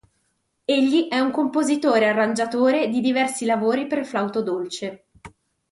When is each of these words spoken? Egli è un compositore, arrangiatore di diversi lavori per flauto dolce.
Egli 0.65 1.09
è 1.09 1.19
un 1.19 1.29
compositore, 1.29 2.09
arrangiatore 2.09 2.87
di 2.87 3.01
diversi 3.01 3.45
lavori 3.45 3.85
per 3.85 4.03
flauto 4.03 4.41
dolce. 4.41 5.05